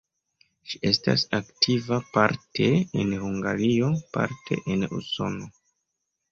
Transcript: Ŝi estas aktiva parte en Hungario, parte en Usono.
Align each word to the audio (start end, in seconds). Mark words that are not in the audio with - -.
Ŝi 0.69 0.79
estas 0.89 1.25
aktiva 1.39 1.99
parte 2.15 2.71
en 3.03 3.15
Hungario, 3.27 3.93
parte 4.19 4.61
en 4.77 4.91
Usono. 5.01 5.55